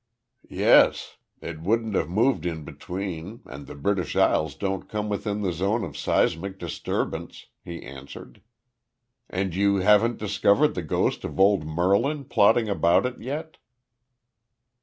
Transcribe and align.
"Yes. 0.49 1.17
It 1.41 1.61
wouldn't 1.61 1.93
have 1.93 2.09
moved 2.09 2.47
in 2.47 2.63
between, 2.63 3.41
and 3.45 3.67
the 3.67 3.75
British 3.75 4.15
Isles 4.15 4.55
don't 4.55 4.89
come 4.89 5.09
within 5.09 5.43
the 5.43 5.53
zone 5.53 5.83
of 5.83 5.95
seismic 5.95 6.57
disturbance," 6.57 7.45
he 7.63 7.83
answered. 7.83 8.41
"And 9.29 9.53
you 9.53 9.75
haven't 9.75 10.17
discovered 10.17 10.73
the 10.73 10.81
ghost 10.81 11.23
of 11.23 11.39
old 11.39 11.67
Merlin 11.67 12.25
plodding 12.25 12.67
about 12.67 13.05
it 13.05 13.21
yet?" 13.21 13.57